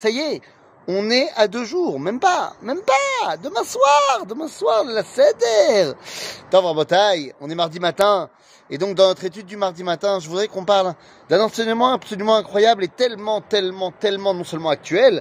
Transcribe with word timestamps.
Ça 0.00 0.10
y 0.10 0.20
est, 0.20 0.42
on 0.86 1.10
est 1.10 1.28
à 1.34 1.48
deux 1.48 1.64
jours, 1.64 1.98
même 1.98 2.20
pas, 2.20 2.52
même 2.62 2.82
pas, 2.82 3.36
demain 3.36 3.64
soir, 3.64 4.26
demain 4.28 4.46
soir, 4.46 4.84
la 4.84 5.02
Seder. 5.02 5.92
Dans 6.52 6.72
bataille, 6.72 7.34
on 7.40 7.50
est 7.50 7.56
mardi 7.56 7.80
matin, 7.80 8.30
et 8.70 8.78
donc 8.78 8.94
dans 8.94 9.08
notre 9.08 9.24
étude 9.24 9.46
du 9.46 9.56
mardi 9.56 9.82
matin, 9.82 10.20
je 10.20 10.28
voudrais 10.28 10.46
qu'on 10.46 10.64
parle 10.64 10.94
d'un 11.28 11.40
enseignement 11.40 11.94
absolument 11.94 12.36
incroyable 12.36 12.84
et 12.84 12.88
tellement, 12.88 13.40
tellement, 13.40 13.90
tellement 13.90 14.34
non 14.34 14.44
seulement 14.44 14.68
actuel, 14.68 15.20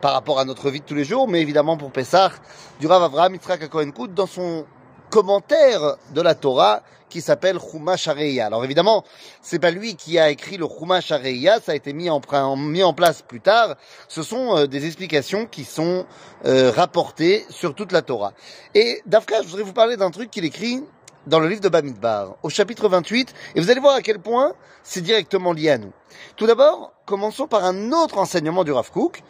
par 0.00 0.14
rapport 0.14 0.40
à 0.40 0.44
notre 0.44 0.68
vie 0.68 0.80
de 0.80 0.84
tous 0.84 0.96
les 0.96 1.04
jours, 1.04 1.28
mais 1.28 1.40
évidemment 1.40 1.76
pour 1.76 1.92
Pessah, 1.92 2.32
du 2.80 2.88
Rav 2.88 3.04
Avraham 3.04 3.34
Yitzhak 3.34 3.68
Cohen 3.68 3.92
dans 4.08 4.26
son 4.26 4.66
commentaire 5.10 5.96
de 6.14 6.20
la 6.20 6.34
Torah 6.34 6.82
qui 7.08 7.20
s'appelle 7.20 7.58
Chumash 7.58 8.08
Areya. 8.08 8.46
Alors 8.46 8.64
évidemment, 8.64 9.04
c'est 9.42 9.58
pas 9.58 9.70
lui 9.70 9.96
qui 9.96 10.18
a 10.18 10.30
écrit 10.30 10.56
le 10.56 10.66
Chumash 10.66 11.10
Areya, 11.10 11.60
ça 11.60 11.72
a 11.72 11.74
été 11.74 11.92
mis 11.92 12.10
en, 12.10 12.20
place 12.20 13.22
plus 13.22 13.40
tard. 13.40 13.76
Ce 14.08 14.22
sont 14.22 14.56
euh, 14.56 14.66
des 14.66 14.86
explications 14.86 15.46
qui 15.46 15.64
sont 15.64 16.06
euh, 16.44 16.70
rapportées 16.70 17.44
sur 17.50 17.74
toute 17.74 17.92
la 17.92 18.02
Torah. 18.02 18.32
Et 18.74 19.02
d'Afka, 19.06 19.42
je 19.42 19.48
voudrais 19.48 19.62
vous 19.62 19.72
parler 19.72 19.96
d'un 19.96 20.10
truc 20.10 20.30
qu'il 20.30 20.44
écrit 20.44 20.82
dans 21.26 21.40
le 21.40 21.48
livre 21.48 21.60
de 21.60 21.68
Bamidbar, 21.68 22.36
au 22.42 22.48
chapitre 22.48 22.88
28, 22.88 23.34
et 23.54 23.60
vous 23.60 23.70
allez 23.70 23.80
voir 23.80 23.96
à 23.96 24.02
quel 24.02 24.18
point 24.18 24.54
c'est 24.82 25.02
directement 25.02 25.52
lié 25.52 25.70
à 25.70 25.78
nous. 25.78 25.92
Tout 26.36 26.46
d'abord, 26.46 26.92
commençons 27.04 27.46
par 27.46 27.64
un 27.64 27.92
autre 27.92 28.16
enseignement 28.16 28.64
du 28.64 28.72
Rav 28.72 28.90
Kook, 28.90 29.22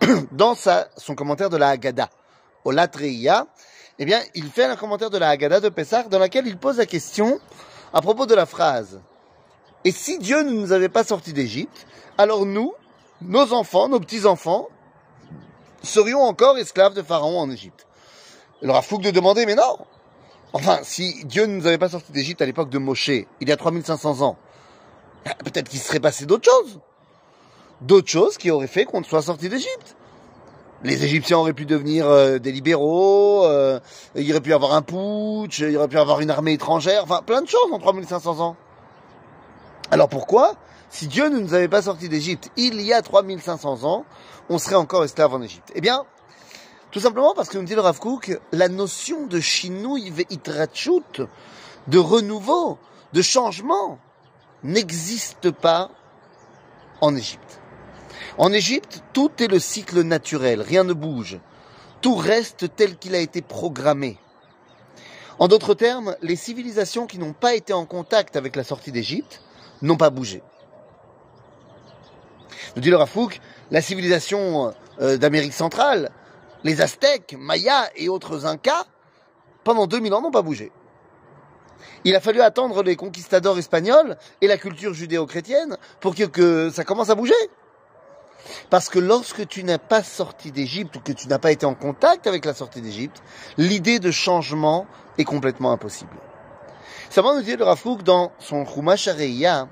dans 0.32 0.54
sa, 0.54 0.88
son 0.98 1.14
commentaire 1.14 1.48
de 1.48 1.56
la 1.56 1.70
Haggadah, 1.70 2.10
au 2.64 2.70
Latreia, 2.70 3.46
eh 3.98 4.04
bien, 4.04 4.20
il 4.34 4.50
fait 4.50 4.64
un 4.64 4.76
commentaire 4.76 5.10
de 5.10 5.18
la 5.18 5.30
Haggadah 5.30 5.60
de 5.60 5.68
Pessah 5.68 6.04
dans 6.04 6.18
laquelle 6.18 6.46
il 6.46 6.58
pose 6.58 6.76
la 6.76 6.86
question 6.86 7.40
à 7.92 8.02
propos 8.02 8.26
de 8.26 8.34
la 8.34 8.44
phrase 8.44 9.00
Et 9.84 9.90
si 9.90 10.18
Dieu 10.18 10.42
ne 10.42 10.50
nous 10.50 10.72
avait 10.72 10.90
pas 10.90 11.04
sortis 11.04 11.32
d'Égypte, 11.32 11.86
alors 12.18 12.44
nous, 12.44 12.74
nos 13.22 13.52
enfants, 13.54 13.88
nos 13.88 14.00
petits-enfants, 14.00 14.68
serions 15.82 16.20
encore 16.20 16.58
esclaves 16.58 16.94
de 16.94 17.02
Pharaon 17.02 17.38
en 17.38 17.50
Égypte? 17.50 17.86
Il 18.62 18.70
aura 18.70 18.82
fou 18.82 18.98
de 18.98 19.10
demander, 19.10 19.46
mais 19.46 19.54
non 19.54 19.78
Enfin, 20.52 20.78
si 20.82 21.24
Dieu 21.24 21.46
ne 21.46 21.56
nous 21.56 21.66
avait 21.66 21.78
pas 21.78 21.88
sortis 21.88 22.12
d'Égypte 22.12 22.40
à 22.42 22.46
l'époque 22.46 22.70
de 22.70 22.78
Moshe, 22.78 23.08
il 23.08 23.48
y 23.48 23.52
a 23.52 23.56
3500 23.56 24.22
ans, 24.22 24.36
peut-être 25.44 25.68
qu'il 25.68 25.80
serait 25.80 26.00
passé 26.00 26.26
d'autres 26.26 26.50
choses. 26.50 26.80
D'autres 27.80 28.08
choses 28.08 28.38
qui 28.38 28.50
auraient 28.50 28.66
fait 28.66 28.84
qu'on 28.84 29.02
soit 29.02 29.22
sorti 29.22 29.48
d'Égypte 29.48 29.96
les 30.84 31.04
Égyptiens 31.04 31.38
auraient 31.38 31.52
pu 31.52 31.66
devenir 31.66 32.06
euh, 32.06 32.38
des 32.38 32.52
libéraux, 32.52 33.44
euh, 33.44 33.80
il 34.14 34.30
aurait 34.30 34.40
pu 34.40 34.52
avoir 34.52 34.74
un 34.74 34.82
putsch, 34.82 35.58
il 35.60 35.76
aurait 35.76 35.88
pu 35.88 35.98
avoir 35.98 36.20
une 36.20 36.30
armée 36.30 36.52
étrangère, 36.52 37.02
enfin 37.02 37.22
plein 37.24 37.42
de 37.42 37.48
choses 37.48 37.72
en 37.72 37.78
3500 37.78 38.40
ans. 38.40 38.56
Alors 39.90 40.08
pourquoi? 40.08 40.54
Si 40.90 41.06
Dieu 41.06 41.28
ne 41.28 41.38
nous 41.38 41.54
avait 41.54 41.68
pas 41.68 41.82
sortis 41.82 42.08
d'Égypte 42.08 42.50
il 42.56 42.80
y 42.80 42.92
a 42.92 43.02
3500 43.02 43.84
ans, 43.84 44.04
on 44.48 44.58
serait 44.58 44.76
encore 44.76 45.04
esclaves 45.04 45.34
en 45.34 45.42
Égypte 45.42 45.72
Eh 45.74 45.80
bien, 45.80 46.04
tout 46.90 47.00
simplement 47.00 47.34
parce 47.34 47.48
que 47.48 47.58
nous 47.58 47.64
dit 47.64 47.74
le 47.74 47.80
Rav 47.80 47.98
la 48.52 48.68
notion 48.68 49.26
de 49.26 49.40
shinouï 49.40 50.12
itrachut, 50.30 51.22
de 51.88 51.98
renouveau, 51.98 52.78
de 53.12 53.22
changement, 53.22 53.98
n'existe 54.62 55.50
pas 55.50 55.90
en 57.00 57.14
Égypte. 57.16 57.60
En 58.38 58.52
Égypte, 58.52 59.02
tout 59.12 59.30
est 59.38 59.48
le 59.48 59.58
cycle 59.58 60.02
naturel, 60.02 60.60
rien 60.60 60.84
ne 60.84 60.92
bouge. 60.92 61.38
Tout 62.00 62.16
reste 62.16 62.74
tel 62.76 62.96
qu'il 62.96 63.14
a 63.14 63.18
été 63.18 63.42
programmé. 63.42 64.18
En 65.38 65.48
d'autres 65.48 65.74
termes, 65.74 66.16
les 66.22 66.36
civilisations 66.36 67.06
qui 67.06 67.18
n'ont 67.18 67.32
pas 67.32 67.54
été 67.54 67.72
en 67.72 67.84
contact 67.84 68.36
avec 68.36 68.56
la 68.56 68.64
sortie 68.64 68.92
d'Égypte 68.92 69.42
n'ont 69.82 69.96
pas 69.96 70.10
bougé. 70.10 70.42
Nous 72.74 72.82
dit 72.82 72.90
le 72.90 72.96
Rafouk, 72.96 73.40
la 73.70 73.80
civilisation 73.80 74.74
euh, 75.00 75.16
d'Amérique 75.16 75.52
centrale, 75.52 76.10
les 76.64 76.80
Aztèques, 76.80 77.36
Mayas 77.38 77.90
et 77.96 78.08
autres 78.08 78.46
Incas, 78.46 78.86
pendant 79.64 79.86
2000 79.86 80.14
ans 80.14 80.22
n'ont 80.22 80.30
pas 80.30 80.42
bougé. 80.42 80.72
Il 82.04 82.14
a 82.14 82.20
fallu 82.20 82.40
attendre 82.40 82.82
les 82.82 82.96
conquistadors 82.96 83.58
espagnols 83.58 84.16
et 84.40 84.46
la 84.46 84.56
culture 84.56 84.94
judéo-chrétienne 84.94 85.76
pour 86.00 86.14
que 86.14 86.70
ça 86.70 86.84
commence 86.84 87.10
à 87.10 87.14
bouger. 87.14 87.34
Parce 88.70 88.88
que 88.88 88.98
lorsque 88.98 89.46
tu 89.46 89.64
n'as 89.64 89.78
pas 89.78 90.02
sorti 90.02 90.52
d'Égypte 90.52 90.96
ou 90.96 91.00
que 91.00 91.12
tu 91.12 91.28
n'as 91.28 91.38
pas 91.38 91.52
été 91.52 91.66
en 91.66 91.74
contact 91.74 92.26
avec 92.26 92.44
la 92.44 92.54
sortie 92.54 92.80
d'Égypte, 92.80 93.22
l'idée 93.58 93.98
de 93.98 94.10
changement 94.10 94.86
est 95.18 95.24
complètement 95.24 95.72
impossible. 95.72 96.16
Ça 97.10 97.22
va 97.22 97.34
nous 97.34 97.42
dire 97.42 97.58
le 97.58 97.64
Rafouk 97.64 98.02
dans 98.02 98.32
son 98.38 98.66
Chumash 98.66 99.08
Areia, 99.08 99.68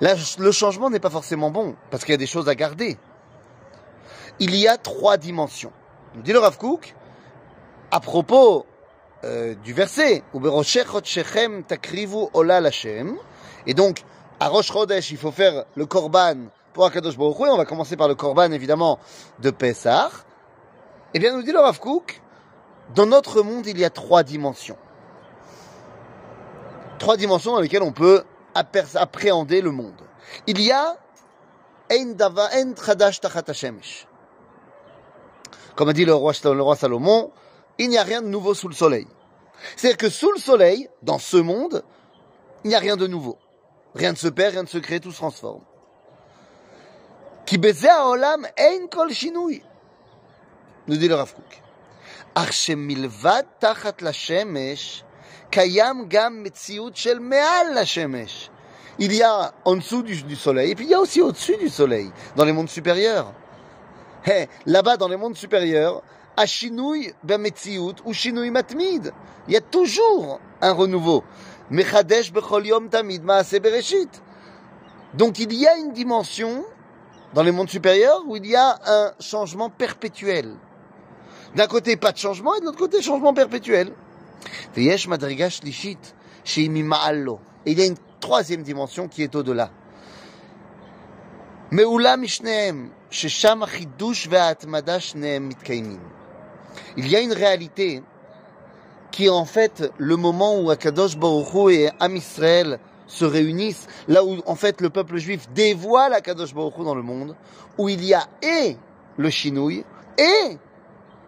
le 0.00 0.52
changement 0.52 0.90
n'est 0.90 1.00
pas 1.00 1.10
forcément 1.10 1.50
bon, 1.50 1.76
parce 1.90 2.04
qu'il 2.04 2.12
y 2.12 2.14
a 2.14 2.18
des 2.18 2.26
choses 2.26 2.48
à 2.48 2.54
garder. 2.54 2.98
Il 4.40 4.56
y 4.56 4.66
a 4.66 4.76
trois 4.76 5.16
dimensions. 5.16 5.72
Nous 6.14 6.22
dit 6.22 6.32
le 6.32 6.38
Rav 6.40 6.58
à 7.90 8.00
propos 8.00 8.66
euh, 9.24 9.54
du 9.62 9.72
verset, 9.72 10.22
et 13.66 13.74
donc, 13.74 14.02
à 14.40 14.48
Rosh 14.48 14.72
Chodesh, 14.72 15.10
il 15.10 15.16
faut 15.16 15.30
faire 15.30 15.64
le 15.76 15.86
korban 15.86 16.36
pour 16.74 16.84
Akadosh 16.84 17.16
Baruch 17.16 17.40
on 17.40 17.56
va 17.56 17.64
commencer 17.64 17.96
par 17.96 18.08
le 18.08 18.16
Korban 18.16 18.50
évidemment 18.50 18.98
de 19.38 19.50
Pessah, 19.50 20.10
eh 21.14 21.18
bien 21.18 21.34
nous 21.34 21.42
dit 21.42 21.52
le 21.52 21.60
Rav 21.60 21.78
Kook, 21.78 22.20
dans 22.94 23.06
notre 23.06 23.42
monde 23.42 23.66
il 23.66 23.78
y 23.78 23.84
a 23.84 23.90
trois 23.90 24.24
dimensions. 24.24 24.76
Trois 26.98 27.16
dimensions 27.16 27.52
dans 27.52 27.60
lesquelles 27.60 27.82
on 27.82 27.92
peut 27.92 28.24
appréhender 28.54 29.60
le 29.60 29.70
monde. 29.70 30.02
Il 30.46 30.60
y 30.60 30.72
a 30.72 30.96
Comme 35.76 35.88
a 35.88 35.92
dit 35.92 36.04
le 36.04 36.14
roi, 36.14 36.32
le 36.44 36.62
roi 36.62 36.76
Salomon, 36.76 37.30
il 37.78 37.88
n'y 37.88 37.98
a 37.98 38.02
rien 38.02 38.20
de 38.20 38.28
nouveau 38.28 38.54
sous 38.54 38.68
le 38.68 38.74
soleil. 38.74 39.06
C'est-à-dire 39.76 39.96
que 39.96 40.10
sous 40.10 40.32
le 40.32 40.38
soleil, 40.38 40.88
dans 41.02 41.18
ce 41.18 41.36
monde, 41.36 41.84
il 42.64 42.68
n'y 42.68 42.74
a 42.74 42.80
rien 42.80 42.96
de 42.96 43.06
nouveau. 43.06 43.38
Rien 43.94 44.12
ne 44.12 44.16
se 44.16 44.28
perd, 44.28 44.52
rien 44.52 44.62
ne 44.62 44.68
se 44.68 44.78
crée, 44.78 44.98
tout 44.98 45.12
se 45.12 45.18
transforme. 45.18 45.62
Qui 47.46 47.58
haolam 47.58 48.46
ein 48.56 48.88
kol 48.88 49.12
shinui. 49.12 49.62
Nous 50.86 50.96
dit 50.96 51.08
le 51.08 51.14
Rav 51.14 51.34
Kook. 51.34 51.62
Archemilvad 52.34 53.46
tachat 53.60 54.00
la 54.00 54.12
shemesh, 54.12 55.04
kayam 55.50 56.08
gam 56.08 56.42
metziut 56.42 56.94
shel 56.94 57.20
meal 57.20 57.74
la 57.74 57.84
shemesh. 57.84 58.50
Il 58.98 59.12
y 59.12 59.22
a 59.22 59.52
en 59.64 59.76
dessous 59.76 60.02
du, 60.02 60.22
du 60.22 60.36
soleil, 60.36 60.70
et 60.70 60.74
puis 60.74 60.86
il 60.86 60.90
y 60.90 60.94
a 60.94 61.00
aussi 61.00 61.20
au-dessus 61.20 61.56
du 61.56 61.68
soleil, 61.68 62.10
dans 62.36 62.44
les 62.44 62.52
mondes 62.52 62.68
supérieurs. 62.68 63.32
Hey, 64.24 64.48
Là-bas, 64.66 64.96
dans 64.96 65.08
les 65.08 65.16
mondes 65.16 65.36
supérieurs, 65.36 66.02
à 66.36 66.46
Shinouy 66.46 67.12
Bemetziut 67.22 67.96
ou 68.04 68.12
Shinouy 68.12 68.50
Matmid. 68.50 69.12
Il 69.46 69.54
y 69.54 69.56
a 69.56 69.60
toujours 69.60 70.40
un 70.60 70.72
renouveau. 70.72 71.22
Mechadesh 71.70 72.32
Bechol 72.32 72.66
Yom 72.66 72.88
Tamid 72.88 73.22
Maase 73.22 73.60
Bereshit. 73.60 74.22
Donc 75.14 75.38
il 75.38 75.52
y 75.52 75.66
a 75.66 75.76
une 75.76 75.92
dimension 75.92 76.64
dans 77.34 77.42
les 77.42 77.50
mondes 77.50 77.68
supérieurs 77.68 78.22
où 78.26 78.36
il 78.36 78.46
y 78.46 78.54
a 78.56 78.78
un 78.86 79.12
changement 79.20 79.68
perpétuel. 79.68 80.54
D'un 81.56 81.66
côté, 81.66 81.96
pas 81.96 82.12
de 82.12 82.18
changement, 82.18 82.54
et 82.54 82.60
de 82.60 82.64
l'autre 82.64 82.78
côté, 82.78 83.02
changement 83.02 83.34
perpétuel. 83.34 83.92
Et 84.76 84.82
il 84.82 84.86
y 84.86 84.90
a 87.82 87.86
une 87.86 87.96
troisième 88.20 88.62
dimension 88.62 89.08
qui 89.08 89.22
est 89.22 89.34
au-delà. 89.34 89.70
Il 91.72 91.80
y 97.08 97.16
a 97.16 97.20
une 97.20 97.32
réalité 97.32 98.02
qui 99.10 99.26
est 99.26 99.30
en 99.30 99.44
fait 99.44 99.92
le 99.98 100.16
moment 100.16 100.60
où 100.60 100.70
Akadosh 100.70 101.16
Baruch 101.16 101.72
et 101.72 101.90
Am 102.00 102.16
Israël 102.16 102.78
se 103.06 103.24
réunissent, 103.24 103.86
là 104.08 104.24
où 104.24 104.38
en 104.46 104.54
fait 104.54 104.80
le 104.80 104.90
peuple 104.90 105.16
juif 105.16 105.48
dévoile 105.54 106.12
la 106.12 106.20
Kadosh 106.20 106.54
Baruch 106.54 106.78
Hu 106.78 106.84
dans 106.84 106.94
le 106.94 107.02
monde, 107.02 107.36
où 107.78 107.88
il 107.88 108.04
y 108.04 108.14
a 108.14 108.26
et 108.42 108.76
le 109.16 109.30
chinouille 109.30 109.84
et 110.18 110.58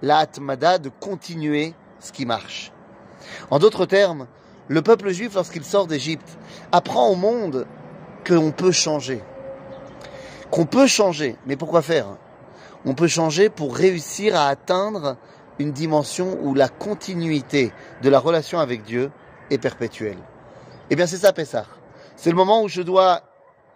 la 0.02 0.19
atmada 0.19 0.78
de 0.78 0.88
continuer 0.88 1.75
ce 2.00 2.12
qui 2.12 2.26
marche. 2.26 2.73
En 3.50 3.58
d'autres 3.58 3.87
termes, 3.87 4.26
le 4.69 4.82
peuple 4.82 5.11
juif, 5.11 5.34
lorsqu'il 5.34 5.64
sort 5.64 5.87
d'Égypte, 5.87 6.37
apprend 6.73 7.08
au 7.08 7.14
monde 7.14 7.67
qu'on 8.26 8.50
peut 8.50 8.72
changer. 8.72 9.22
Qu'on 10.50 10.67
peut 10.67 10.87
changer. 10.87 11.37
Mais 11.46 11.56
pourquoi 11.56 11.82
faire? 11.82 12.06
On 12.84 12.94
peut 12.94 13.08
changer 13.08 13.49
pour 13.49 13.76
réussir 13.76 14.37
à 14.37 14.49
atteindre 14.49 15.17
une 15.58 15.72
dimension 15.72 16.38
où 16.43 16.55
la 16.55 16.69
continuité 16.69 17.72
de 18.02 18.11
la 18.11 18.19
relation 18.19 18.58
avec 18.58 18.82
Dieu 18.84 19.11
est 19.50 19.58
perpétuelle. 19.58 20.19
Eh 20.88 20.94
bien, 20.94 21.06
c'est 21.06 21.16
ça, 21.16 21.32
Pessah. 21.32 21.66
C'est 22.14 22.30
le 22.30 22.36
moment 22.36 22.62
où 22.62 22.68
je 22.68 22.80
dois 22.80 23.22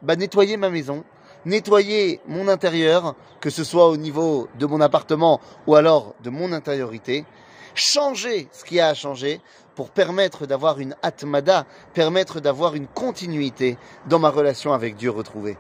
bah, 0.00 0.14
nettoyer 0.14 0.56
ma 0.56 0.70
maison, 0.70 1.04
nettoyer 1.44 2.20
mon 2.28 2.46
intérieur, 2.46 3.16
que 3.40 3.50
ce 3.50 3.64
soit 3.64 3.88
au 3.88 3.96
niveau 3.96 4.48
de 4.58 4.66
mon 4.66 4.80
appartement 4.80 5.40
ou 5.66 5.74
alors 5.74 6.14
de 6.22 6.30
mon 6.30 6.52
intériorité, 6.52 7.24
changer 7.74 8.48
ce 8.52 8.64
qui 8.64 8.78
a 8.78 8.88
à 8.88 8.94
changer 8.94 9.40
pour 9.74 9.90
permettre 9.90 10.46
d'avoir 10.46 10.78
une 10.78 10.94
atmada, 11.02 11.66
permettre 11.94 12.38
d'avoir 12.40 12.74
une 12.76 12.86
continuité 12.86 13.76
dans 14.06 14.18
ma 14.18 14.30
relation 14.30 14.72
avec 14.72 14.96
Dieu 14.96 15.10
retrouvée. 15.10 15.56